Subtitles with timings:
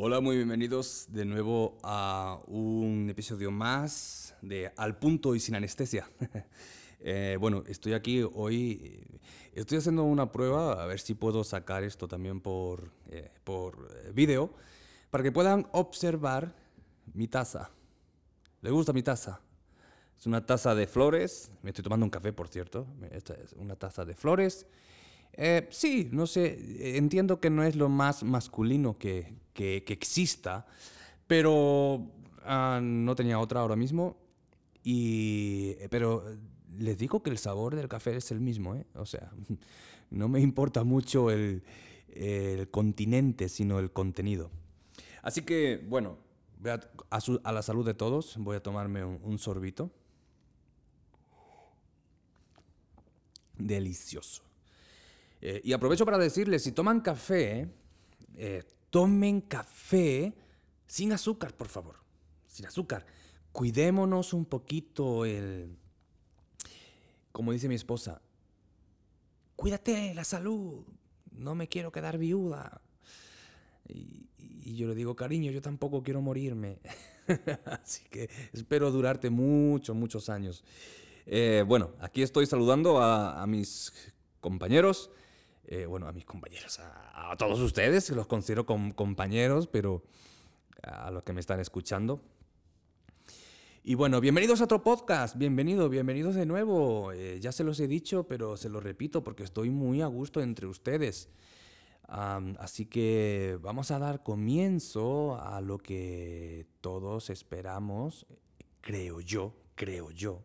[0.00, 6.08] Hola, muy bienvenidos de nuevo a un episodio más de Al punto y sin anestesia.
[7.00, 9.04] Eh, bueno, estoy aquí hoy,
[9.52, 14.10] estoy haciendo una prueba a ver si puedo sacar esto también por, eh, por eh,
[14.12, 14.52] vídeo
[15.10, 16.56] para que puedan observar
[17.14, 17.70] mi taza.
[18.62, 19.40] ¿Les gusta mi taza?
[20.18, 23.76] Es una taza de flores, me estoy tomando un café por cierto, esta es una
[23.76, 24.66] taza de flores.
[25.70, 30.66] Sí, no sé, entiendo que no es lo más masculino que, que, exista,
[31.26, 32.10] pero
[32.44, 34.16] ah, no tenía otra ahora mismo.
[34.82, 36.24] Y, pero
[36.78, 38.86] les digo que el sabor del café es el mismo, ¿eh?
[38.94, 39.30] O sea,
[40.10, 41.62] no me importa mucho el,
[42.14, 44.50] el continente, sino el contenido.
[45.22, 46.16] Así que, bueno,
[47.10, 49.90] a, la salud de todos, voy a tomarme un, sorbito.
[53.56, 54.42] Delicioso.
[55.40, 57.68] Eh, y aprovecho para decirles, si toman café,
[58.36, 60.34] eh, tomen café
[60.86, 61.96] sin azúcar, por favor.
[62.46, 63.06] Sin azúcar.
[63.52, 65.76] Cuidémonos un poquito el...
[67.32, 68.20] Como dice mi esposa,
[69.54, 70.82] cuídate la salud,
[71.30, 72.80] no me quiero quedar viuda.
[73.86, 74.26] Y,
[74.74, 76.80] yo le digo, cariño, yo tampoco quiero morirme.
[77.64, 80.64] Así que espero durarte muchos, muchos años.
[81.26, 83.92] Eh, bueno, aquí estoy saludando a mis
[84.40, 85.10] compañeros.
[85.70, 90.02] Eh, bueno, a mis compañeros, a, todos ustedes, los considero como compañeros, pero
[90.82, 92.22] a los que me están escuchando.
[93.84, 97.12] Y bueno, bienvenidos a otro podcast, bienvenidos, bienvenidos de nuevo.
[97.12, 100.40] Eh, ya se los he dicho, pero se los repito porque estoy muy a gusto
[100.40, 101.28] entre ustedes.
[102.06, 108.24] así que vamos a dar comienzo a lo que todos esperamos,
[108.80, 110.42] creo yo, creo yo.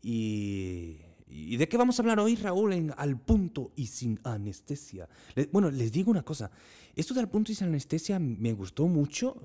[0.00, 1.00] Y
[1.34, 5.08] ¿Y de qué vamos a hablar hoy, Raúl, en Al punto y sin anestesia?
[5.50, 6.50] bueno, les digo una cosa.
[6.94, 9.40] Esto de Al punto y sin anestesia me gustó mucho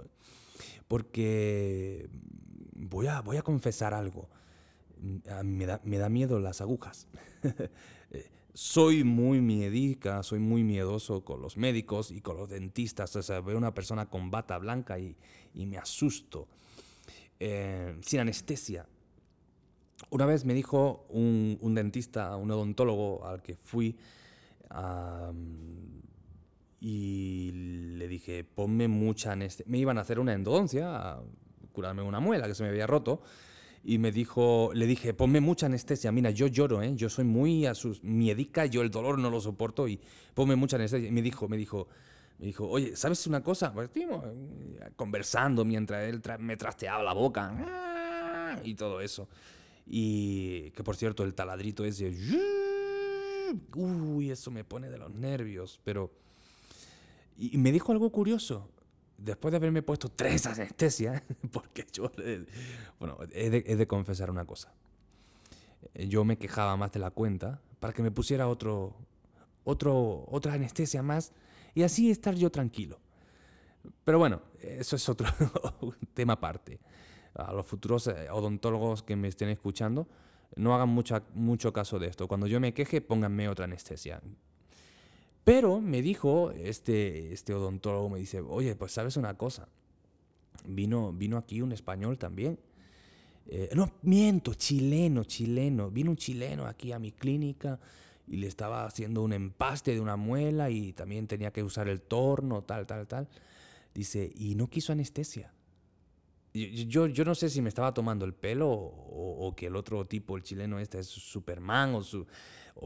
[0.90, 2.10] porque
[2.76, 4.30] voy a, voy a confesar algo.
[5.44, 7.08] Me da, me da miedo las agujas.
[8.54, 13.16] soy muy miedica, soy muy miedoso con los médicos y con los dentistas.
[13.16, 15.16] O sea, veo una persona con bata blanca y,
[15.54, 16.50] y me asusto.
[17.40, 18.88] Eh, sin anestesia
[20.10, 23.98] una vez me dijo un, dentista, un odontólogo al que fui,
[26.80, 27.52] y
[27.98, 29.66] le dije, ponme mucha anestesia.
[29.70, 31.22] Me iban a hacer una endodoncia, a
[31.72, 33.22] curarme una muela que se me había roto.
[33.84, 36.12] Y me dijo, le dije, ponme mucha anestesia.
[36.12, 36.94] Mira, yo lloro, ¿eh?
[36.96, 40.00] yo soy muy asus miedica, yo el dolor no lo soporto y
[40.34, 41.08] ponme mucha anestesia.
[41.08, 41.88] Y me dijo, me dijo,
[42.40, 43.74] me dijo, oye, ¿sabes una cosa?
[43.74, 43.90] Pues
[44.96, 49.28] conversando mientras él me trasteaba la boca y todo eso.
[49.90, 52.14] Y que por cierto, el taladrito ese.
[53.76, 55.80] Uy, eso me pone de los nervios.
[55.84, 56.12] Pero.
[57.38, 58.70] Y me dijo algo curioso.
[59.18, 62.12] Después de haberme puesto tres anestesias, porque yo.
[63.00, 64.74] Bueno, he de, confesar una cosa.
[65.96, 68.94] Yo me quejaba más de la cuenta para que me pusiera otro,
[69.64, 71.32] otro, otra anestesia más
[71.74, 73.00] y así estar yo tranquilo.
[74.04, 75.28] Pero bueno, eso es otro
[76.14, 76.80] tema aparte
[77.38, 80.08] a los futuros eh, odontólogos que me estén escuchando,
[80.56, 82.28] no hagan mucha, mucho caso de esto.
[82.28, 84.22] Cuando yo me queje, pónganme otra anestesia.
[85.44, 89.68] Pero me dijo este, este odontólogo, me dice, oye, pues sabes una cosa,
[90.66, 92.60] vino, vino aquí un español también.
[93.46, 95.90] Eh, no, miento, chileno, chileno.
[95.90, 97.80] Vino un chileno aquí a mi clínica
[98.28, 102.02] y le estaba haciendo un empaste de una muela y también tenía que usar el
[102.02, 103.30] torno, tal, tal, tal.
[103.94, 105.54] Dice, y no quiso anestesia.
[106.54, 110.38] Yo, yo no sé si me estaba tomando el pelo o, que el otro tipo,
[110.38, 112.26] el chileno este, es Superman o, su,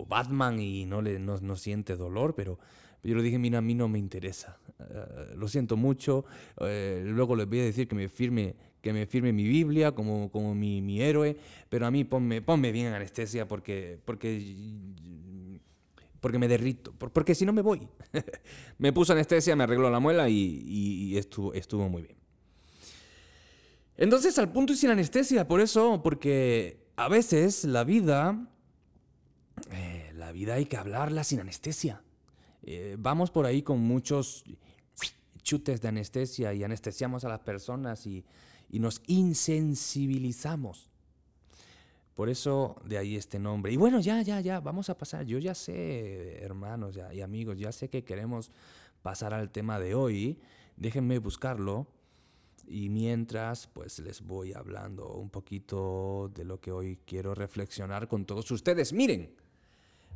[0.07, 2.59] Batman y no, le, no, no, siente dolor, pero
[3.03, 4.57] yo le dije, mira, a mí no me interesa.
[4.79, 6.25] Eh, lo siento mucho.
[6.59, 10.31] Eh, luego les voy a decir que me firme, que me firme mi Biblia como,
[10.31, 11.35] como mi, mi héroe,
[11.69, 14.55] pero a mí ponme, ponme bien anestesia porque, porque,
[16.19, 17.88] porque me derrito, porque si no me voy.
[18.78, 22.21] me puso anestesia, me arregló la muela y, y estuvo, estuvo muy bien.
[24.02, 28.48] Entonces, al punto y sin anestesia, por eso, porque a veces la vida,
[29.70, 32.02] eh, la vida hay que hablarla sin anestesia.
[32.64, 34.44] Eh, vamos por ahí con muchos
[35.44, 38.26] chutes de anestesia y anestesiamos a las personas y,
[38.72, 40.90] nos insensibilizamos.
[42.16, 43.72] Por eso de ahí este nombre.
[43.72, 45.28] Y bueno, ya, ya, ya, vamos a pasar.
[45.28, 48.50] Yo ya sé, hermanos y amigos, ya sé que queremos
[49.03, 50.40] pasar al tema de hoy.
[50.76, 51.86] Déjenme buscarlo.
[52.67, 58.25] Y mientras, pues les voy hablando un poquito de lo que hoy quiero reflexionar con
[58.25, 58.93] todos ustedes.
[58.93, 59.34] Miren,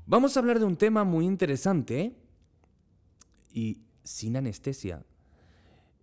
[0.06, 2.15] vamos a hablar de un tema muy interesante
[3.51, 5.03] y sin anestesia.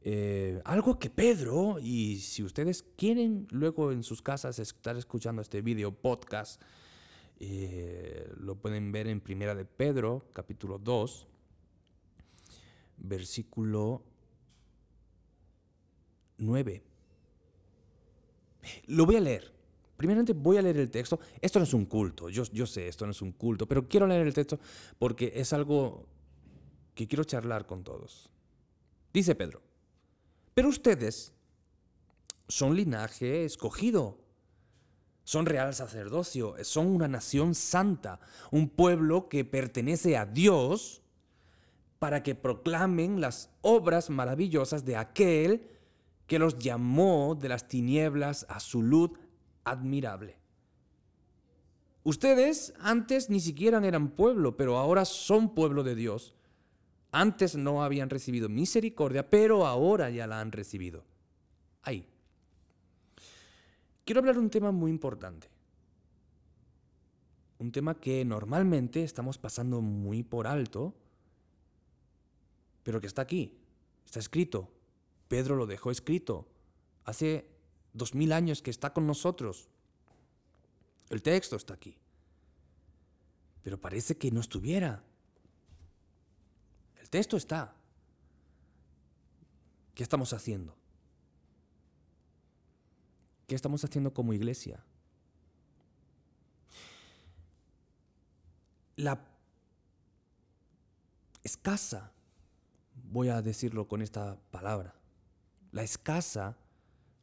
[0.04, 5.62] Eh, algo que Pedro, y si ustedes quieren luego en sus casas estar escuchando este
[5.62, 6.60] video podcast,
[7.38, 11.28] eh, lo pueden ver en Primera de Pedro, capítulo 2,
[12.98, 14.02] versículo
[16.38, 16.82] 9.
[18.86, 19.52] Lo voy a leer.
[19.96, 21.20] Primeramente voy a leer el texto.
[21.40, 24.06] Esto no es un culto, yo, yo sé, esto no es un culto, pero quiero
[24.06, 24.58] leer el texto
[24.98, 26.06] porque es algo
[26.94, 28.30] que quiero charlar con todos.
[29.12, 29.62] Dice Pedro,
[30.54, 31.32] pero ustedes
[32.48, 34.18] son linaje escogido,
[35.24, 38.20] son real sacerdocio, son una nación santa,
[38.50, 41.02] un pueblo que pertenece a Dios
[41.98, 45.68] para que proclamen las obras maravillosas de aquel
[46.32, 49.10] que los llamó de las tinieblas a su luz
[49.64, 50.38] admirable.
[52.04, 56.34] Ustedes antes ni siquiera eran pueblo, pero ahora son pueblo de Dios.
[57.10, 61.04] Antes no habían recibido misericordia, pero ahora ya la han recibido.
[61.82, 62.08] Ahí.
[64.06, 65.48] Quiero hablar de un tema muy importante.
[67.58, 70.94] Un tema que normalmente estamos pasando muy por alto,
[72.84, 73.58] pero que está aquí,
[74.06, 74.70] está escrito.
[75.32, 76.46] Pedro lo dejó escrito.
[77.04, 77.48] Hace
[77.94, 79.70] dos mil años que está con nosotros.
[81.08, 81.96] El texto está aquí.
[83.62, 85.02] Pero parece que no estuviera.
[87.00, 87.74] El texto está.
[89.94, 90.76] ¿Qué estamos haciendo?
[93.46, 94.84] ¿Qué estamos haciendo como iglesia?
[98.96, 99.24] La
[101.42, 102.12] escasa,
[103.10, 104.94] voy a decirlo con esta palabra,
[105.72, 106.56] la escasa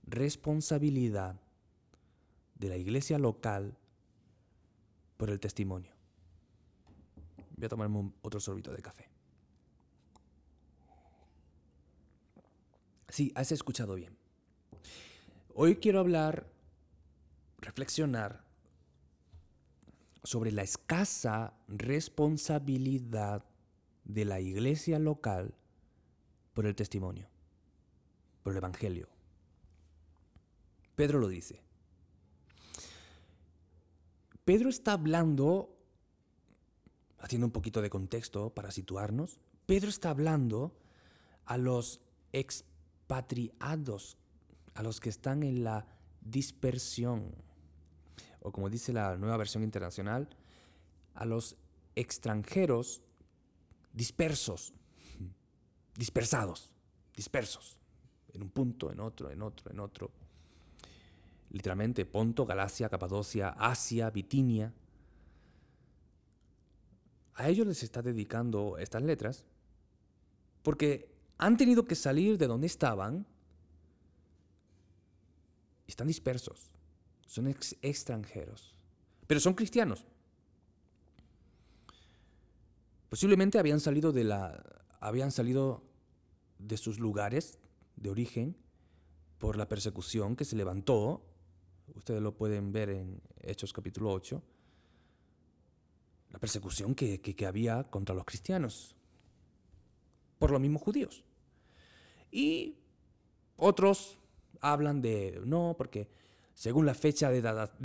[0.06, 1.40] responsabilidad
[2.56, 3.78] de la iglesia local
[5.18, 5.94] por el testimonio.
[7.56, 9.10] Voy a tomarme otro sorbito de café.
[13.10, 14.16] Sí, has escuchado bien.
[15.54, 16.48] Hoy quiero hablar,
[17.58, 18.44] reflexionar
[20.24, 23.44] sobre la escasa responsabilidad
[24.04, 25.54] de la iglesia local
[26.54, 27.28] por el testimonio,
[28.44, 29.10] por el Evangelio.
[30.96, 31.62] Pedro lo dice.
[34.46, 35.78] Pedro está hablando,
[37.20, 40.76] haciendo un poquito de contexto para situarnos, Pedro está hablando
[41.46, 42.02] a los
[42.34, 44.18] expatriados,
[44.74, 45.86] a los que están en la
[46.22, 47.36] dispersión,
[48.42, 50.30] o como dice la nueva versión internacional,
[51.14, 51.56] a los
[51.96, 53.02] extranjeros
[53.94, 54.74] dispersos,
[55.96, 56.72] dispersados,
[57.16, 57.79] dispersos,
[58.34, 60.12] en un punto, en otro, en otro, en otro
[61.52, 64.74] literalmente Ponto, Galacia, Capadocia, Asia, Bitinia.
[67.36, 69.46] A ellos les está dedicando estas letras
[70.64, 73.26] porque han tenido que salir de donde estaban
[75.88, 76.70] y están dispersos,
[77.26, 78.76] son extranjeros,
[79.26, 80.06] pero son cristianos.
[83.10, 84.64] Posiblemente habían salido de la
[85.00, 85.82] habían salido
[86.60, 87.58] de sus lugares
[88.02, 88.56] de origen
[89.38, 91.24] por la persecución que se levantó
[91.96, 94.42] ustedes lo pueden ver en Hechos capítulo 8,
[96.32, 98.96] la persecución que, había contra los cristianos,
[100.38, 101.24] por los mismos judíos.
[102.32, 102.78] Y
[103.58, 104.20] otros
[104.62, 106.08] hablan de, no, porque
[106.54, 107.42] según la fecha de,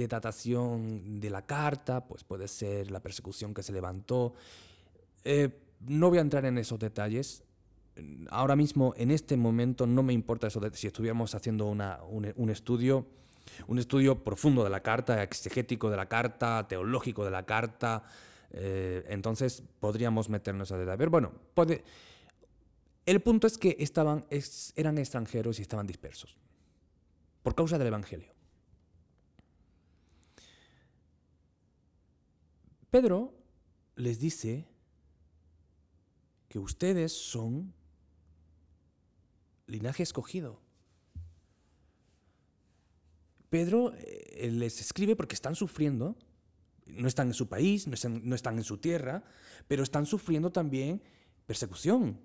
[0.07, 4.35] datación de la carta, pues puede ser la persecución que se levantó.
[5.25, 5.49] Eh,
[5.81, 7.43] no voy a entrar en esos detalles.
[8.31, 13.07] Ahora mismo, en este momento, no me importa eso si estuviéramos haciendo un estudio
[13.67, 18.05] un estudio profundo de la carta, exegético de la carta, teológico de la carta.
[18.51, 20.99] Eh, entonces podríamos meternos a detalle.
[20.99, 21.33] Pero bueno,
[23.07, 24.25] el punto es que estaban,
[24.77, 26.39] eran extranjeros y estaban dispersos
[27.43, 28.33] por causa del Evangelio.
[32.91, 33.35] Pedro
[33.97, 34.67] les dice
[36.49, 37.75] que ustedes son
[39.67, 40.61] linaje escogido.
[43.51, 46.17] Pedro eh, les escribe porque están sufriendo,
[46.87, 49.23] no están en su país, no están, en su tierra,
[49.69, 51.03] pero están sufriendo también
[51.47, 52.21] persecución.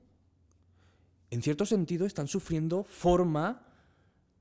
[1.29, 3.63] En cierto sentido, están sufriendo forma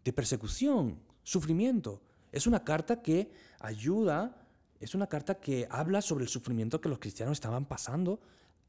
[0.02, 2.02] de persecución, sufrimiento.
[2.33, 4.49] Es una carta que ayuda,
[4.81, 8.21] es una carta que habla sobre el sufrimiento que los cristianos estaban pasando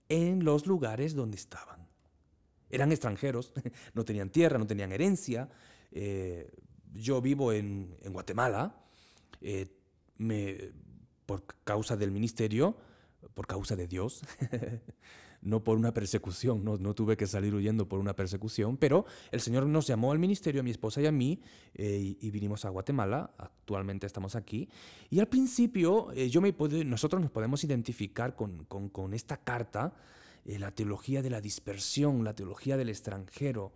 [0.10, 1.89] en los lugares donde estaban.
[2.70, 3.54] Eran extranjeros,
[3.94, 5.50] no tenían tierra, no tenían herencia,
[5.92, 6.52] eh,
[6.94, 8.76] yo vivo en, Guatemala,
[9.42, 9.68] eh,
[10.18, 10.72] me,
[11.26, 12.76] por causa del ministerio,
[13.34, 14.22] por causa de Dios,
[15.42, 19.40] no por una persecución, no, no, tuve que salir huyendo por una persecución, pero el
[19.40, 21.42] Señor nos llamó al ministerio, a mi esposa y a mí,
[21.76, 24.70] eh, y, vinimos a Guatemala, actualmente estamos aquí,
[25.10, 26.54] y al principio eh, yo me
[26.86, 29.94] nosotros nos podemos identificar con, con, con esta carta,
[30.46, 33.74] eh, la teología de la dispersión, la teología del extranjero,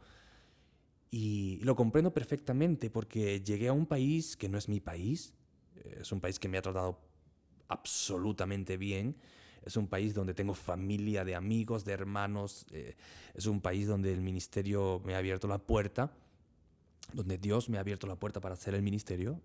[1.11, 5.33] y lo comprendo perfectamente porque llegué a un país que no es mi país,
[5.99, 6.99] es un país que me ha tratado
[7.67, 9.15] absolutamente bien,
[9.65, 12.65] es un país donde tengo familia de amigos, de hermanos.
[12.71, 12.95] Eh,
[13.33, 16.11] es un país donde el ministerio me ha abierto la puerta,
[17.13, 19.39] donde Dios me ha abierto la puerta para hacer el ministerio.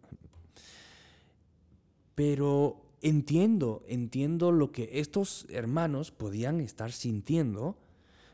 [2.15, 7.79] Pero entiendo, entiendo lo que estos hermanos podían estar sintiendo,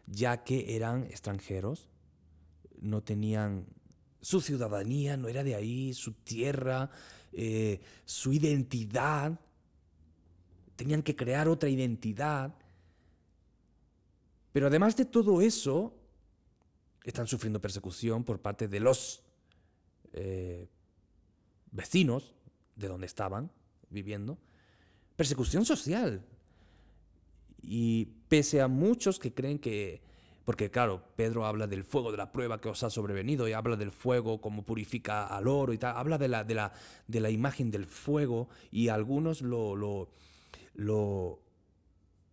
[0.07, 1.89] ya que eran extranjeros,
[2.81, 3.67] no tenían
[4.21, 6.91] su ciudadanía, no era de ahí, su tierra,
[7.33, 9.39] eh, su identidad
[10.77, 12.55] tenían que crear otra identidad.
[14.53, 15.95] Pero además de todo eso,
[17.05, 19.23] están sufriendo persecución por parte de los
[20.13, 20.69] eh,
[21.71, 22.35] vecinos
[22.77, 23.51] de donde estaban
[23.91, 24.39] viviendo.
[25.17, 26.25] Persecución social.
[27.63, 30.03] Y pese a muchos que creen que,
[30.45, 33.77] porque claro, Pedro habla del fuego de la prueba que os ha sobrevenido y habla
[33.77, 36.73] del fuego como purifica al oro y tal, habla de la, de la,
[37.07, 40.11] de la imagen del fuego y algunos lo, lo
[40.75, 41.41] lo,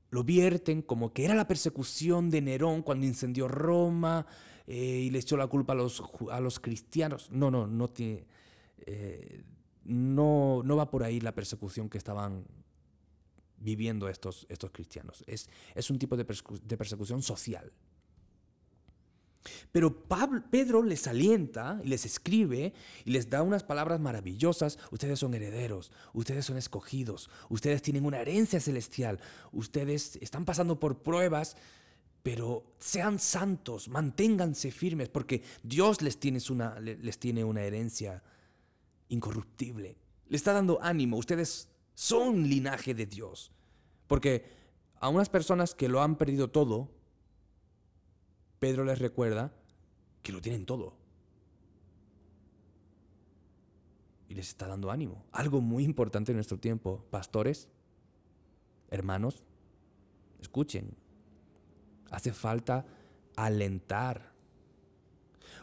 [0.09, 4.25] lo vierten como que era la persecución de Nerón cuando incendió Roma
[4.67, 7.29] eh, y le echó la culpa a los, a los cristianos.
[7.31, 8.25] No, no, no tiene...
[8.85, 9.43] Eh,
[9.83, 12.45] no, no va por ahí la persecución que estaban
[13.61, 15.23] viviendo estos, estos cristianos.
[15.27, 17.71] Es, es un tipo de, de persecución social.
[19.71, 20.03] Pero
[20.51, 22.73] Pedro les alienta y les escribe
[23.05, 24.77] y les da unas palabras maravillosas.
[24.91, 29.19] Ustedes son herederos, ustedes son escogidos, ustedes tienen una herencia celestial,
[29.51, 31.55] ustedes están pasando por pruebas,
[32.21, 38.21] pero sean santos, manténganse firmes, porque Dios les tiene una, les tiene una herencia
[39.09, 39.97] incorruptible.
[40.27, 41.70] Le está dando ánimo, ustedes
[42.01, 43.51] son linaje de Dios.
[44.07, 44.43] Porque
[44.99, 46.89] a unas personas que lo han perdido todo,
[48.57, 49.53] Pedro les recuerda
[50.23, 50.95] que lo tienen todo.
[54.27, 55.23] Y les está dando ánimo.
[55.31, 57.05] Algo muy importante en nuestro tiempo.
[57.11, 57.67] Pastores,
[58.89, 59.45] hermanos,
[60.41, 60.95] escuchen.
[62.09, 62.83] Hace falta
[63.35, 64.33] alentar.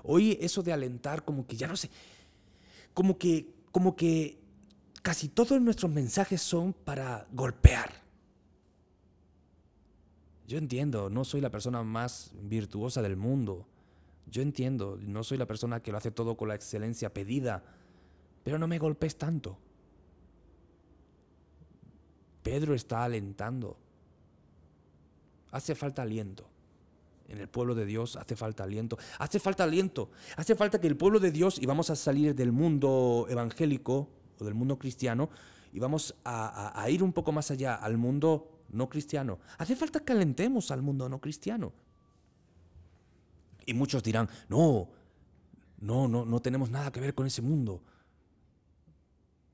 [0.04, 1.90] Hoy eso de alentar como que ya no sé,
[2.94, 4.38] como que como que
[5.00, 7.92] casi todos nuestros mensajes son para golpear.
[10.46, 13.66] Yo entiendo, no soy la persona más virtuosa del mundo.
[14.30, 17.62] Yo entiendo, no soy la persona que lo hace todo con la excelencia pedida,
[18.44, 19.58] pero no me golpes tanto.
[22.42, 23.76] Pedro está alentando.
[25.50, 26.48] Hace falta aliento.
[27.28, 28.96] En el pueblo de Dios hace falta aliento.
[29.18, 30.10] Hace falta aliento.
[30.36, 34.44] Hace falta que el pueblo de Dios, y vamos a salir del mundo evangélico o
[34.44, 35.28] del mundo cristiano,
[35.72, 39.38] y vamos a, ir un poco más allá, al mundo no cristiano.
[39.58, 41.72] Hace falta que alentemos al mundo no cristiano.
[43.66, 44.88] Y muchos dirán, no,
[45.78, 47.82] no, no, no tenemos nada que ver con ese mundo.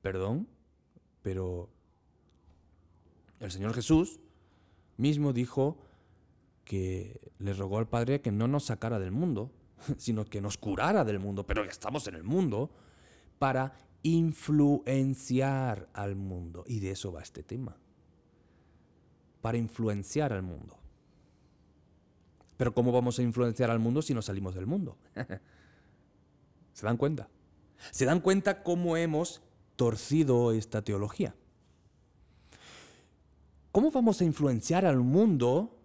[0.03, 0.47] Perdón,
[1.23, 1.69] pero
[3.41, 4.21] el Señor Jesús
[4.97, 5.79] mismo dijo
[6.65, 9.51] que le rogó al Padre que no nos sacara del mundo,
[9.99, 12.71] sino que nos curara del mundo, pero ya estamos en el mundo,
[13.39, 16.63] para influenciar al mundo.
[16.69, 17.77] Y de eso va este tema
[19.43, 20.79] para influenciar al mundo.
[22.57, 24.97] Pero ¿cómo vamos a influenciar al mundo si no salimos del mundo?
[26.73, 27.29] ¿Se dan cuenta?
[27.91, 29.43] ¿Se dan cuenta cómo hemos
[29.77, 31.35] torcido esta teología?
[33.73, 35.77] ¿Cómo vamos a influenciar al mundo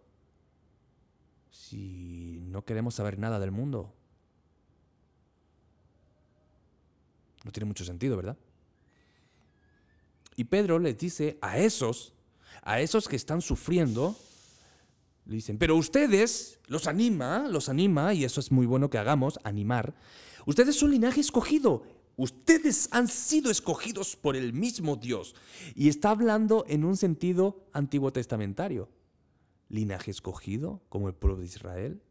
[1.49, 3.93] si no queremos saber nada del mundo?
[7.43, 8.38] No tiene mucho sentido, ¿verdad?
[10.36, 12.13] Y Pedro les dice a esos
[12.63, 14.15] a esos que están sufriendo,
[15.25, 19.39] le dicen, pero ustedes los anima, los anima, y eso es muy bueno que hagamos,
[19.43, 19.93] animar.
[20.46, 21.84] Ustedes son linaje escogido.
[22.15, 25.36] Ustedes han sido escogidos por el mismo Dios.
[25.75, 28.89] Y está hablando en un sentido antiguo testamentario.
[29.69, 32.01] Linaje escogido, como el pueblo de Israel.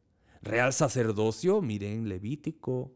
[0.41, 2.93] Real sacerdocio, miren, Levítico.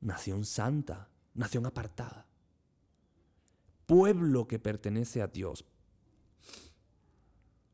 [0.00, 2.28] Nación santa, nación apartada
[3.88, 5.64] pueblo que pertenece a Dios.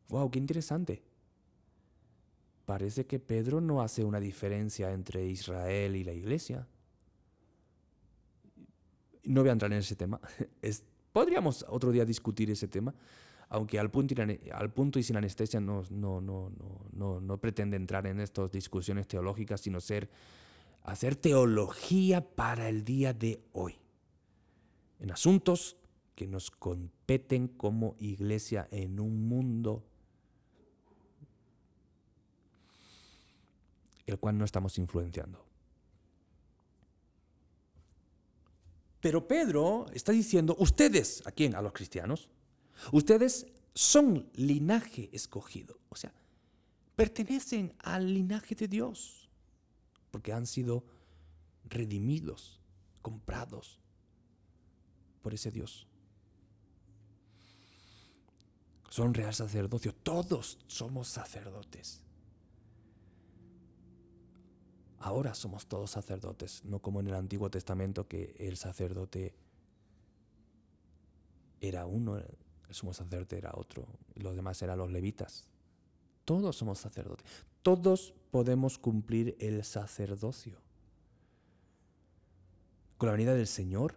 [0.08, 0.30] ¡Wow!
[0.30, 1.02] ¡Qué interesante!
[2.64, 6.68] Parece que Pedro no hace una diferencia entre Israel y la iglesia.
[9.24, 10.20] No voy a entrar en ese tema.
[11.12, 12.94] podríamos otro día discutir ese tema.
[13.48, 16.50] aunque al punto, y, al punto y sin anestesia no, no, no,
[16.92, 20.08] no, no pretende entrar en estas discusiones teológicas, sino ser,
[20.84, 23.76] hacer teología para el día de hoy,
[25.00, 25.76] en asuntos
[26.14, 29.84] que nos competen como iglesia en un mundo
[34.06, 35.44] el cual no estamos influenciando.
[39.00, 41.54] Pero Pedro está diciendo, ustedes, ¿a quién?
[41.54, 42.28] A los cristianos.
[42.92, 45.78] Ustedes son linaje escogido.
[45.88, 46.12] O sea,
[46.96, 49.23] pertenecen al linaje de Dios.
[50.14, 50.84] Porque han sido
[51.64, 52.60] redimidos,
[53.02, 53.80] comprados
[55.22, 55.88] por ese Dios.
[58.90, 59.92] Son real sacerdocio.
[59.92, 62.00] Todos somos sacerdotes.
[65.00, 69.34] Ahora somos todos sacerdotes, no como en el Antiguo Testamento que el sacerdote
[71.60, 72.36] era uno, el
[72.70, 75.48] sumo sacerdote era otro, y los demás eran los levitas.
[76.24, 77.26] Todos somos sacerdotes.
[77.64, 80.60] Todos podemos cumplir el sacerdocio.
[82.98, 83.96] Con la venida del Señor,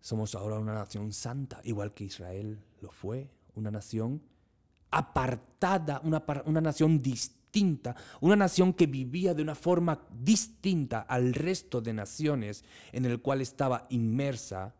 [0.00, 4.20] somos ahora una nación santa, igual que Israel lo fue, una nación
[4.90, 11.92] apartada, una, nación distinta una nación que vivía de una forma distinta al resto de
[11.92, 14.74] naciones en el cual estaba inmersa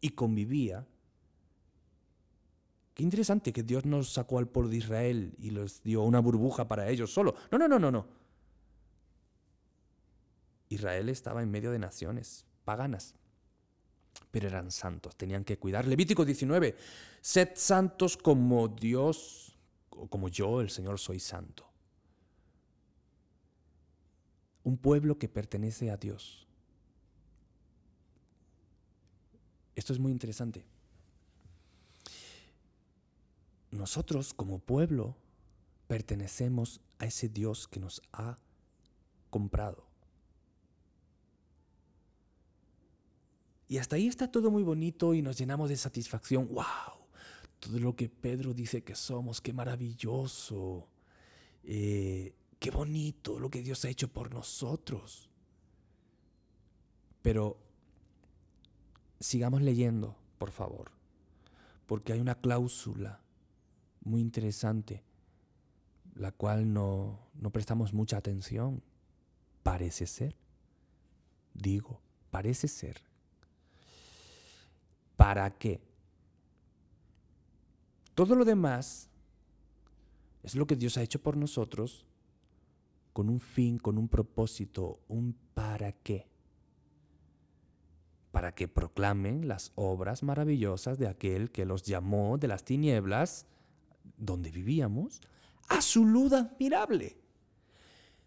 [0.00, 0.86] y convivía.
[3.00, 6.88] Interesante que Dios nos sacó al pueblo de Israel y les dio una burbuja para
[6.88, 7.34] ellos solo.
[7.50, 8.06] No, no, no, no, no.
[10.68, 13.14] Israel estaba en medio de naciones paganas,
[14.30, 15.86] pero eran santos, tenían que cuidar.
[15.86, 16.76] Levítico 19,
[17.20, 21.70] sed santos como Dios, como yo, el Señor, soy santo
[24.64, 26.46] un pueblo que pertenece a Dios.
[29.74, 30.64] Esto es muy interesante.
[33.70, 35.16] Nosotros como pueblo
[35.86, 38.36] pertenecemos a ese Dios que nos ha
[39.30, 39.90] comprado.
[43.68, 46.48] Y hasta ahí está todo muy bonito y nos llenamos de satisfacción.
[46.48, 46.64] ¡Wow!
[47.60, 50.88] Todo lo que Pedro dice que somos, qué maravilloso.
[51.62, 55.30] Eh, qué bonito lo que Dios ha hecho por nosotros.
[57.22, 57.58] Pero
[59.20, 60.90] sigamos leyendo, por favor,
[61.86, 63.22] porque hay una cláusula
[64.02, 65.02] muy interesante,
[66.14, 68.82] la cual no, no prestamos mucha atención.
[69.62, 70.36] Parece ser,
[71.54, 73.02] digo, parece ser.
[75.16, 75.80] ¿Para qué?
[78.14, 79.08] Todo lo demás
[80.42, 82.06] es lo que Dios ha hecho por nosotros
[83.12, 86.26] con un fin, con un propósito, un para qué.
[88.32, 93.46] Para que proclamen las obras maravillosas de aquel que los llamó de las tinieblas,
[94.16, 95.20] donde vivíamos,
[95.68, 97.16] a su luz admirable.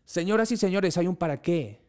[0.06, 1.82] Señoras y señores, hay un para qué.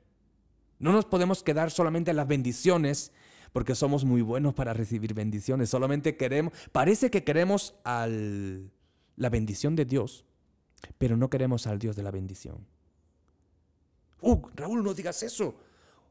[0.78, 3.12] No nos podemos quedar solamente en las bendiciones,
[3.52, 5.70] porque somos muy buenos para recibir bendiciones.
[5.70, 8.70] Solamente queremos, parece que queremos al,
[9.16, 10.24] la bendición de Dios,
[10.98, 12.66] pero no queremos al Dios de la bendición.
[14.20, 15.54] ¡Oh, Raúl, no digas eso!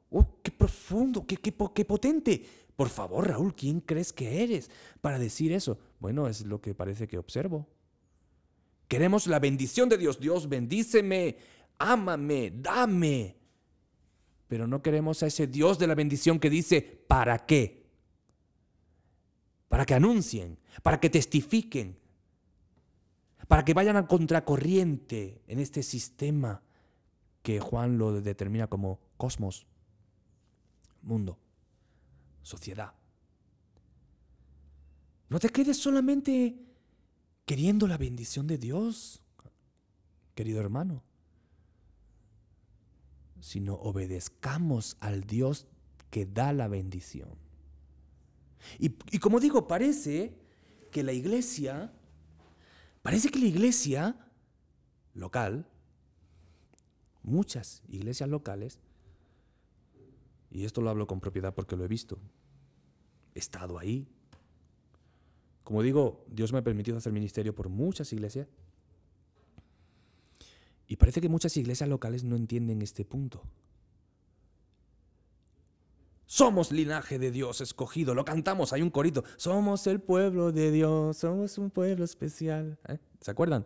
[0.09, 2.45] ¡Oh, qué profundo, qué, qué, qué potente!
[2.75, 4.69] Por favor, Raúl, ¿quién crees que eres
[5.01, 5.77] para decir eso?
[5.99, 7.67] Bueno, es lo que parece que observo.
[8.93, 10.19] Queremos la bendición de Dios.
[10.19, 11.35] Dios, bendíceme,
[11.79, 13.35] ámame, dame.
[14.47, 17.87] Pero no queremos a ese Dios de la bendición que dice, ¿para qué?
[19.67, 21.97] Para que anuncien, para que testifiquen,
[23.47, 26.61] para que vayan a contracorriente en este sistema
[27.41, 29.65] que Juan lo determina como cosmos,
[31.01, 31.39] mundo,
[32.43, 32.93] sociedad.
[35.29, 36.72] No te quedes solamente
[37.45, 39.21] queriendo la bendición de Dios,
[40.35, 41.03] querido hermano,
[43.39, 45.67] sino obedezcamos al Dios
[46.09, 47.29] que da la bendición.
[48.79, 50.39] Y, y, como digo, parece
[50.91, 51.91] que la iglesia,
[53.01, 54.15] parece que la iglesia
[55.13, 55.67] local,
[57.23, 58.79] muchas iglesias locales,
[60.49, 62.19] y esto lo hablo con propiedad porque lo he visto,
[63.33, 64.07] he estado ahí.
[65.63, 68.47] Como digo, Dios me ha permitido hacer ministerio por muchas iglesias.
[70.87, 73.41] Y parece que muchas iglesias locales no entienden este punto.
[76.25, 79.23] Somos linaje de Dios escogido, lo cantamos, hay un corito.
[79.37, 82.79] Somos el pueblo de Dios, somos un pueblo especial.
[82.87, 82.97] ¿eh?
[83.21, 83.65] ¿Se acuerdan?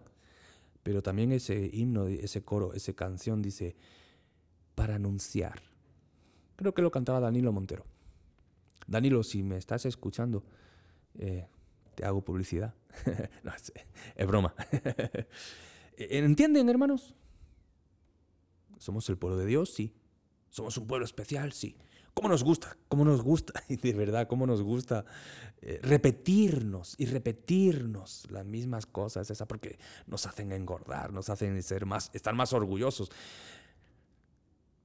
[0.84, 3.76] Pero también ese himno, ese coro, esa canción dice,
[4.76, 5.62] para anunciar.
[6.56, 7.86] Creo que lo cantaba Danilo Montero.
[8.86, 10.44] Danilo, si me estás escuchando,
[11.18, 11.48] eh,
[11.98, 12.76] te hago publicidad.
[13.44, 13.74] no, es,
[14.16, 14.54] es broma.
[15.98, 17.16] ¿Entienden, hermanos?
[18.78, 19.74] ¿Somos el pueblo de Dios?
[19.74, 19.96] Sí.
[20.52, 21.54] ¿Somos un pueblo especial?
[21.54, 21.76] Sí.
[22.14, 22.78] ¿Cómo nos gusta?
[22.88, 23.64] ¿Cómo nos gusta?
[23.68, 25.06] Y de verdad, ¿cómo nos gusta
[25.60, 29.32] eh, repetirnos y repetirnos las mismas cosas?
[29.32, 33.10] Esa porque nos hacen engordar, nos hacen ser más, estar más orgullosos.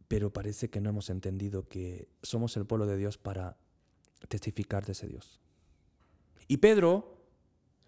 [0.09, 3.59] Pero parece que no hemos entendido que somos el pueblo de Dios para
[4.29, 5.43] testificar de ese Dios.
[6.53, 7.17] Y Pedro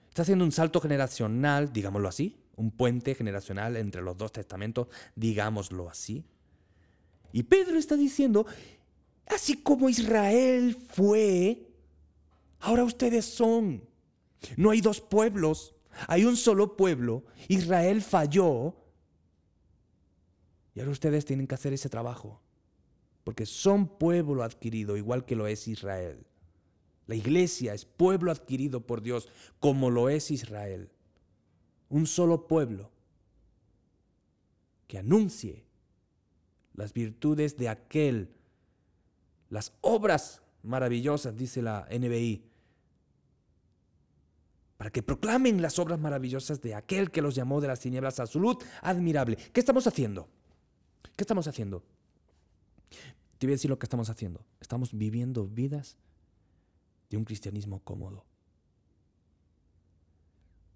[0.09, 5.91] está haciendo un salto generacional, digámoslo así, un puente generacional entre los dos testamentos, digámoslo
[5.91, 6.25] así.
[7.31, 8.47] Y Pedro está diciendo,
[9.27, 11.69] así como Israel fue,
[12.61, 13.85] ahora ustedes son.
[14.57, 15.75] No hay dos pueblos,
[16.09, 17.27] hay un solo pueblo.
[17.49, 18.77] Israel falló.
[20.75, 22.41] Y ahora ustedes tienen que hacer ese trabajo.
[23.25, 26.27] Porque son pueblo adquirido, igual que lo es Israel.
[27.07, 29.29] La iglesia es pueblo adquirido por Dios,
[29.61, 30.91] como lo es Israel
[31.95, 32.91] un solo pueblo
[34.89, 35.65] que anuncie
[36.75, 38.35] las virtudes de aquel,
[39.49, 42.45] las obras maravillosas, dice la NBI,
[44.77, 48.27] para que proclamen las obras maravillosas de aquel que los llamó de las tinieblas a
[48.27, 49.37] su luz admirable.
[49.37, 50.29] ¿Qué estamos haciendo?
[51.17, 51.85] ¿Qué estamos haciendo?
[53.39, 54.45] Te voy a decir lo que estamos haciendo.
[54.61, 55.97] Estamos viviendo vidas
[57.15, 58.25] de un cristianismo cómodo.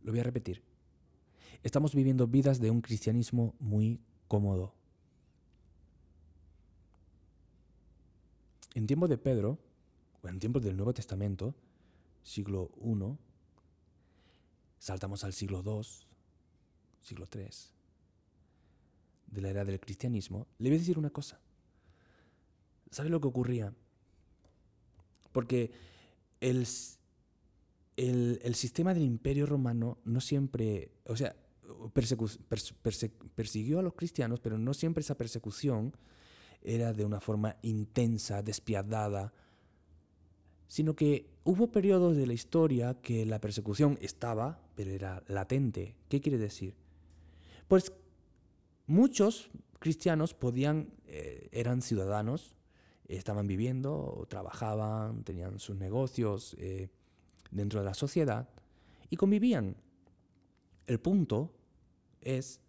[0.02, 0.62] Lo voy a repetir.
[1.64, 4.72] Estamos viviendo vidas de un cristianismo muy cómodo.
[8.74, 9.58] En tiempos de Pedro,
[10.22, 11.56] o en tiempos del Nuevo Testamento,
[12.22, 13.18] siglo I,
[14.78, 15.82] saltamos al siglo II,
[17.00, 17.48] siglo III,
[19.26, 21.40] de la era del cristianismo, le voy a decir una cosa.
[22.92, 23.74] ¿Sabe lo que ocurría?
[25.32, 25.87] Porque
[26.40, 26.66] el,
[27.96, 31.34] el, el, sistema del imperio romano no siempre, o sea,
[33.34, 35.94] persiguió a los cristianos, pero no siempre esa persecución
[36.62, 39.32] era de una forma intensa, despiadada,
[40.66, 45.94] sino que hubo periodos de la historia que la persecución estaba, pero era latente.
[46.08, 46.74] ¿Qué quiere decir?
[47.68, 47.92] Pues
[48.86, 52.54] muchos cristianos podían, eh, eran ciudadanos,
[53.08, 56.90] estaban viviendo, trabajaban, tenían sus negocios eh,
[57.50, 58.48] dentro de la sociedad
[59.10, 59.76] y convivían.
[60.86, 61.54] El punto
[62.20, 62.60] es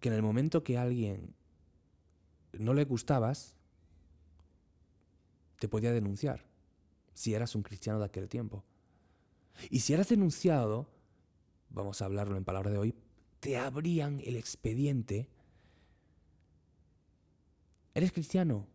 [0.00, 1.34] que en el momento que a alguien
[2.52, 3.54] no le gustabas,
[5.58, 6.44] te podía denunciar,
[7.14, 8.64] si eras un cristiano de aquel tiempo.
[9.70, 10.88] Y si eras denunciado,
[11.70, 12.94] vamos a hablarlo en palabras de hoy,
[13.40, 15.28] te abrían el expediente.
[17.94, 18.66] ¿Eres cristiano?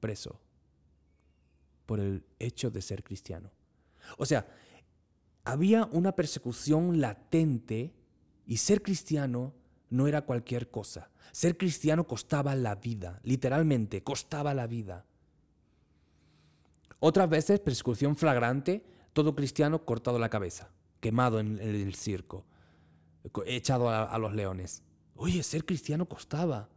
[0.00, 0.40] Preso
[1.86, 3.50] por el hecho de ser cristiano.
[4.18, 4.46] O sea,
[5.44, 7.94] había una persecución latente
[8.46, 9.54] y ser cristiano
[9.90, 11.10] no era cualquier cosa.
[11.32, 15.06] Ser cristiano costaba la vida, literalmente, costaba la vida.
[17.00, 22.44] Otras veces, persecución flagrante, todo cristiano cortado la cabeza, quemado en, el circo,
[23.46, 24.82] echado a, los leones.
[25.14, 26.68] Oye, ser cristiano costaba.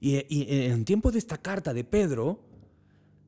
[0.00, 2.40] Y, en tiempo de esta carta de Pedro,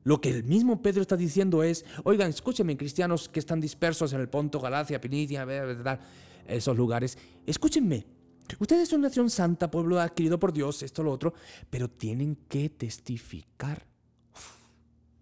[0.03, 4.21] lo que el mismo Pedro está diciendo es, oigan, escúchenme, cristianos que están dispersos en
[4.21, 5.45] el Ponto, Galacia, Pinitia,
[6.47, 8.05] esos lugares, escúchenme.
[8.59, 11.33] Ustedes son nación santa, pueblo adquirido por Dios, esto, lo otro,
[11.69, 13.85] pero tienen que testificar.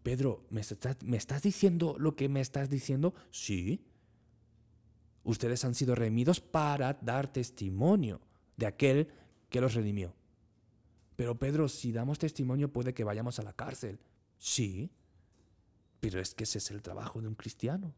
[0.02, 0.62] Pedro, ¿me
[1.04, 3.14] ¿me estás diciendo lo que me estás diciendo?
[3.30, 3.86] Sí.
[5.24, 8.20] Ustedes han sido redimidos para dar testimonio
[8.58, 9.10] de aquel
[9.50, 10.16] que los redimió.
[11.21, 13.99] Pero Pedro, si damos testimonio puede que vayamos a la cárcel.
[14.39, 14.89] Sí,
[15.99, 17.93] pero es que ese es el trabajo de un cristiano.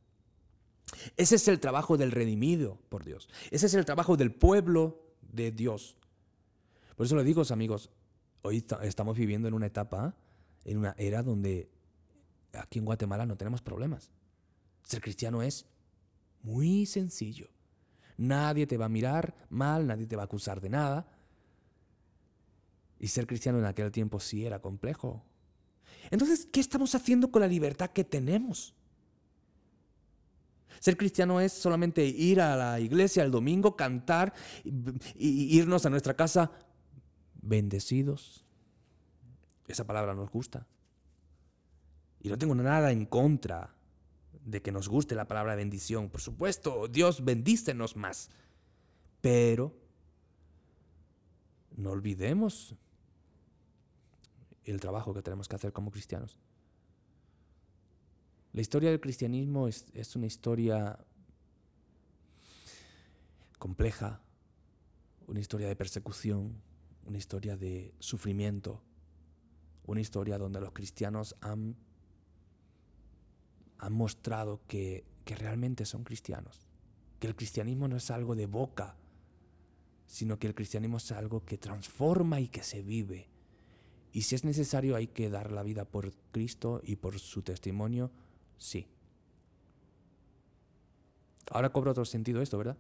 [1.16, 3.30] Ese es el trabajo del redimido por Dios.
[3.50, 5.96] Ese es el trabajo del pueblo de Dios.
[6.98, 7.92] Por eso lo digo, amigos,
[8.42, 10.18] hoy estamos viviendo en una etapa,
[10.66, 11.70] en una era donde
[12.52, 14.12] aquí en Guatemala no tenemos problemas.
[14.84, 15.66] Ser cristiano es
[16.42, 17.48] muy sencillo.
[18.18, 21.08] Nadie te va a mirar mal, nadie te va a acusar de nada.
[23.04, 25.26] Y ser cristiano en aquel tiempo sí era complejo.
[26.10, 28.74] Entonces, ¿qué estamos haciendo con la libertad que tenemos?
[30.80, 36.14] Ser cristiano es solamente ir a la iglesia el domingo, cantar y, irnos a nuestra
[36.14, 36.54] casa
[37.42, 38.46] bendecidos.
[39.68, 40.66] Esa palabra nos gusta.
[42.22, 43.76] Y no tengo nada en contra
[44.46, 46.10] de que nos guste la palabra bendición.
[46.10, 48.30] Por supuesto, Dios bendícenos más.
[49.20, 49.76] Pero
[51.76, 52.78] no olvidemos
[54.66, 56.38] el trabajo que tenemos que hacer como cristianos.
[58.54, 61.00] La historia del cristianismo es, es una historia
[63.58, 64.22] compleja,
[65.28, 66.62] una historia de persecución,
[67.06, 68.82] una historia de sufrimiento,
[69.86, 71.76] una historia donde los cristianos han,
[73.80, 76.68] han mostrado que, que realmente son cristianos,
[77.20, 78.98] que el cristianismo no es algo de boca,
[80.06, 83.33] sino que el cristianismo es algo que transforma y que se vive.
[84.14, 88.12] Y si es necesario hay que dar la vida por Cristo y por su testimonio,
[88.58, 88.88] sí.
[91.50, 92.78] Ahora cobra otro sentido esto, ¿verdad?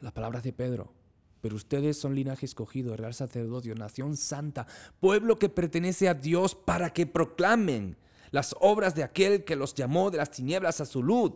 [0.00, 0.92] Las palabras de Pedro,
[1.40, 4.68] pero ustedes son linaje escogido, real sacerdocio, nación santa,
[5.00, 7.96] pueblo que pertenece a Dios para que proclamen
[8.30, 11.32] las obras de aquel que los llamó de las tinieblas a su luz.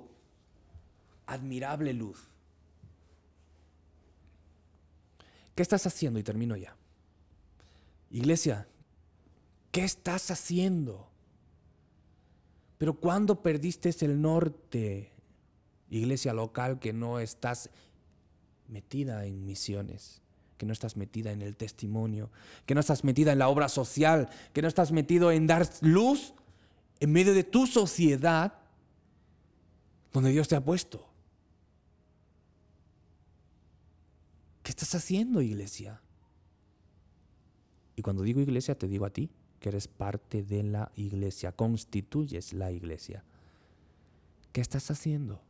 [1.26, 2.28] Admirable luz.
[5.56, 6.20] ¿Qué estás haciendo?
[6.20, 6.77] Y termino ya.
[8.10, 8.66] Iglesia,
[9.70, 11.10] ¿qué estás haciendo?
[12.78, 15.12] Pero cuando perdiste el norte,
[15.90, 17.70] iglesia local, que no estás
[18.68, 20.22] metida en misiones,
[20.56, 22.30] que no estás metida en el testimonio,
[22.66, 26.34] que no estás metida en la obra social, que no estás metido en dar luz
[27.00, 28.54] en medio de tu sociedad
[30.12, 31.06] donde Dios te ha puesto.
[34.62, 36.00] ¿Qué estás haciendo, iglesia?
[37.98, 42.52] Y cuando digo iglesia, te digo a ti, que eres parte de la iglesia, constituyes
[42.52, 43.24] la iglesia.
[44.52, 45.42] ¿Qué estás haciendo?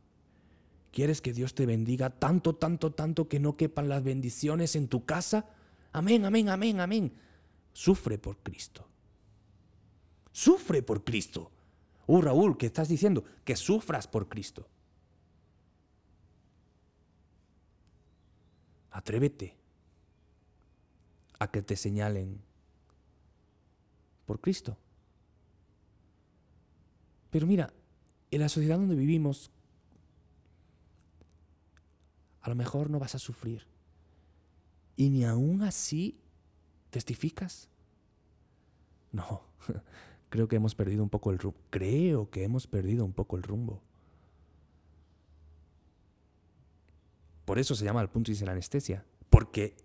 [0.91, 5.05] ¿Quieres que Dios te bendiga tanto, tanto, tanto que no quepan las bendiciones en tu
[5.05, 5.45] casa?
[5.91, 7.13] Amén, amén, amén, amén.
[7.71, 8.87] Sufre por Cristo.
[10.31, 11.51] Sufre por Cristo.
[12.07, 13.25] Uh, Raúl, ¿qué estás diciendo?
[13.45, 14.67] Que sufras por Cristo.
[18.89, 19.58] Atrévete
[21.39, 22.41] a que te señalen
[24.25, 24.77] por Cristo.
[27.31, 27.73] Pero mira,
[28.31, 29.51] en la sociedad donde vivimos,
[32.41, 33.65] a lo mejor no vas a sufrir.
[34.95, 36.19] Y ni aún así
[36.89, 37.69] testificas.
[39.11, 39.41] No,
[40.29, 41.57] creo que hemos perdido un poco el rumbo.
[41.69, 43.81] Creo que hemos perdido un poco el rumbo.
[47.45, 49.05] Por eso se llama el punto y la anestesia.
[49.29, 49.75] Porque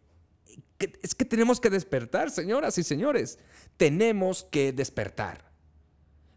[1.03, 3.39] es que tenemos que despertar, señoras y señores.
[3.77, 5.51] Tenemos que despertar.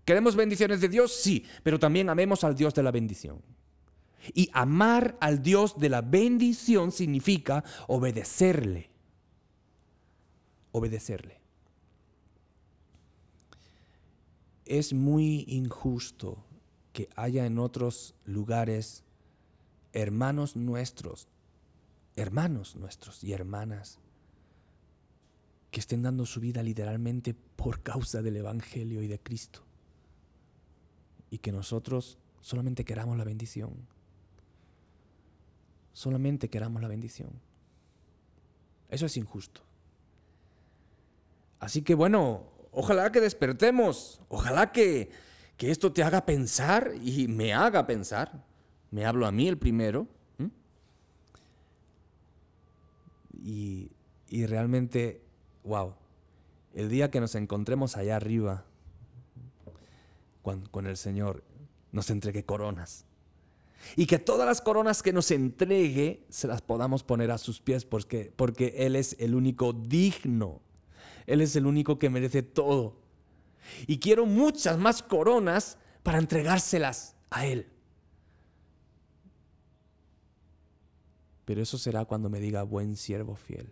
[0.05, 1.13] ¿Queremos bendiciones de Dios?
[1.13, 3.41] Sí, pero también amemos al Dios de la bendición.
[4.33, 8.89] Y amar al Dios de la bendición significa obedecerle.
[10.71, 11.41] Obedecerle.
[14.65, 16.43] Es muy injusto
[16.93, 19.03] que haya en otros lugares
[19.93, 21.27] hermanos nuestros,
[22.17, 23.99] hermanos nuestros y hermanas
[25.71, 29.61] que estén dando su vida literalmente por causa del Evangelio y de Cristo.
[31.29, 33.87] Y que nosotros solamente queramos la bendición
[35.97, 37.31] solamente queramos la bendición.
[38.87, 39.61] Eso es injusto.
[41.59, 45.09] Así que bueno, ojalá que despertemos, ojalá que,
[45.57, 48.45] que esto te haga pensar y me haga pensar.
[48.91, 50.07] Me hablo a mí el primero.
[53.43, 53.91] Y,
[54.29, 55.21] y realmente,
[55.63, 55.93] wow,
[56.73, 58.65] el día que nos encontremos allá arriba
[60.41, 61.43] con, con el Señor,
[61.91, 63.07] nos entregue coronas
[63.95, 67.85] y que todas las coronas que nos entregue se las podamos poner a sus pies
[67.85, 70.61] porque, porque Él es el único digno.
[71.25, 72.95] Él es el único que merece todo.
[73.85, 77.67] Y quiero muchas más coronas para entregárselas a Él.
[81.47, 83.71] Pero eso será cuando me diga buen siervo fiel.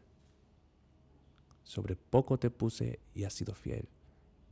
[1.61, 3.89] Sobre poco te puse y has sido fiel.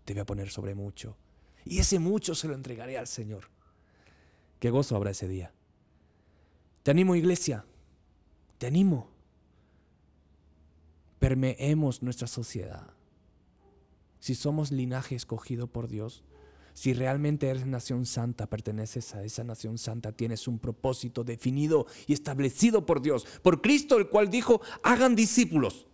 [0.04, 1.16] Te voy a poner sobre mucho.
[1.64, 3.46] Y ese mucho se lo entregaré al Señor.
[4.60, 5.54] Qué gozo habrá ese día.
[6.84, 7.66] Te animo, iglesia.
[8.58, 9.08] Te animo.
[11.20, 12.92] Permeemos nuestra sociedad.
[14.20, 16.26] Si somos linaje escogido por Dios,
[16.74, 22.14] si realmente eres nación santa, perteneces a esa nación santa, tienes un propósito definido y
[22.14, 25.88] establecido por Dios, por Cristo, el cual dijo, hagan discípulos.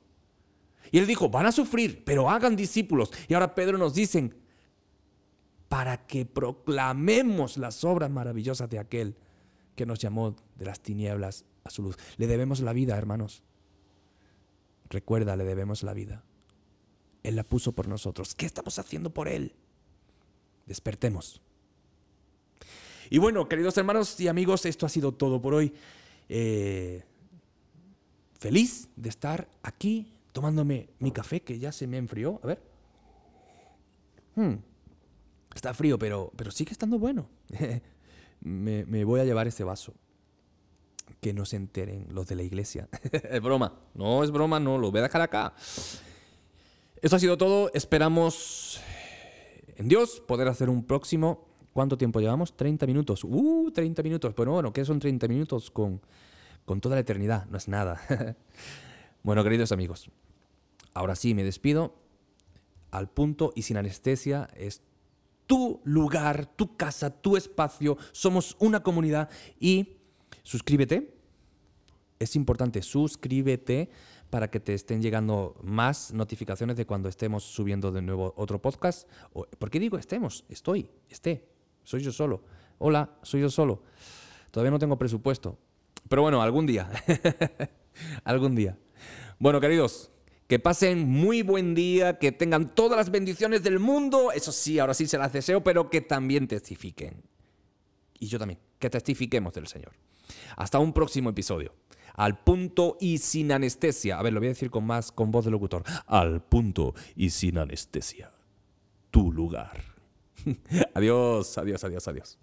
[0.91, 3.11] Y él dijo, van a sufrir, pero hagan discípulos.
[3.27, 4.31] Y ahora Pedro nos dice,
[5.67, 9.15] para que proclamemos las obras maravillosas de aquel
[9.75, 11.97] que nos llamó de las tinieblas a su luz.
[12.17, 13.43] Le debemos la vida, hermanos.
[14.89, 16.23] Recuerda, le debemos la vida.
[17.21, 18.33] Él la puso por nosotros.
[18.33, 19.55] ¿Qué estamos haciendo por Él?
[20.69, 21.41] Despertemos.
[23.09, 25.73] Y bueno, queridos hermanos y amigos, esto ha sido todo por hoy.
[26.29, 27.03] Eh,
[28.37, 32.39] feliz de estar aquí tomándome mi café que ya se me enfrió.
[32.43, 32.61] A ver.
[34.35, 34.57] Hmm.
[35.55, 37.27] Está frío, pero, pero sigue estando bueno.
[38.41, 39.95] me, me voy a llevar ese vaso.
[41.19, 42.87] Que no se enteren los de la iglesia.
[43.11, 43.73] es broma.
[43.95, 44.77] No es broma, no.
[44.77, 45.55] Lo voy a dejar acá.
[47.01, 47.71] Esto ha sido todo.
[47.73, 48.79] Esperamos
[49.79, 51.47] en Dios poder hacer un próximo.
[51.71, 52.55] ¿Cuánto tiempo llevamos?
[52.57, 53.23] 30 minutos.
[53.23, 54.35] Uh, 30 minutos.
[54.35, 56.01] Bueno, bueno, ¿qué son 30 minutos con,
[56.65, 57.45] con toda la eternidad?
[57.45, 58.01] No es nada.
[59.23, 60.11] bueno, queridos amigos,
[60.93, 61.95] ahora sí me despido.
[62.91, 64.81] Al punto y sin anestesia es
[65.45, 67.97] tu lugar, tu casa, tu espacio.
[68.11, 69.29] Somos una comunidad
[69.61, 69.95] y
[70.43, 71.15] suscríbete.
[72.19, 73.89] Es importante, suscríbete
[74.29, 79.09] para que te estén llegando más notificaciones de cuando estemos subiendo de nuevo otro podcast.
[79.33, 80.45] ¿Por qué digo estemos?
[80.49, 81.47] Estoy, esté,
[81.83, 82.43] soy yo solo.
[82.77, 83.81] Hola, soy yo solo.
[84.51, 85.57] Todavía no tengo presupuesto.
[86.07, 86.89] Pero bueno, algún día.
[88.23, 88.77] algún día.
[89.39, 90.11] Bueno, queridos,
[90.47, 94.31] que pasen muy buen día, que tengan todas las bendiciones del mundo.
[94.31, 97.23] Eso sí, ahora sí se las deseo, pero que también testifiquen.
[98.19, 99.93] Y yo también, que testifiquemos del Señor.
[100.55, 101.73] Hasta un próximo episodio
[102.19, 104.19] al punto y sin anestesia.
[104.19, 105.83] A ver, lo voy a decir con más, con voz de locutor.
[106.05, 108.33] Al punto y sin anestesia.
[109.09, 109.81] Tu lugar.
[110.93, 112.37] adiós, adiós, adiós, adiós.